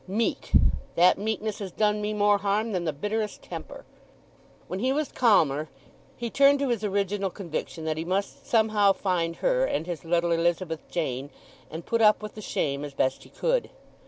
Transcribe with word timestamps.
Meek—that 0.07 1.19
meekness 1.19 1.59
has 1.59 1.71
done 1.71 2.01
me 2.01 2.11
more 2.11 2.39
harm 2.39 2.71
than 2.71 2.85
the 2.85 2.91
bitterest 2.91 3.43
temper!" 3.43 3.85
When 4.67 4.79
he 4.79 4.91
was 4.91 5.11
calmer 5.11 5.69
he 6.17 6.31
turned 6.31 6.57
to 6.57 6.69
his 6.69 6.83
original 6.83 7.29
conviction 7.29 7.85
that 7.85 7.97
he 7.97 8.03
must 8.03 8.47
somehow 8.47 8.93
find 8.93 9.35
her 9.35 9.63
and 9.63 9.85
his 9.85 10.03
little 10.03 10.31
Elizabeth 10.31 10.81
Jane, 10.89 11.29
and 11.69 11.85
put 11.85 12.01
up 12.01 12.23
with 12.23 12.33
the 12.33 12.41
shame 12.41 12.83
as 12.83 12.95
best 12.95 13.21
he 13.25 13.29
could. 13.29 13.69